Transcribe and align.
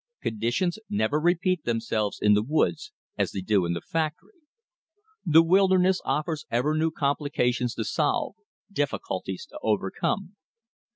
Conditions 0.19 0.79
never 0.89 1.19
repeat 1.19 1.63
themselves 1.63 2.17
in 2.19 2.33
the 2.33 2.41
woods 2.41 2.91
as 3.19 3.31
they 3.33 3.41
do 3.41 3.67
in 3.67 3.73
the 3.73 3.81
factory. 3.81 4.41
The 5.23 5.43
wilderness 5.43 6.01
offers 6.03 6.47
ever 6.49 6.73
new 6.75 6.89
complications 6.89 7.75
to 7.75 7.83
solve, 7.83 8.33
difficulties 8.73 9.45
to 9.51 9.59
overcome. 9.61 10.37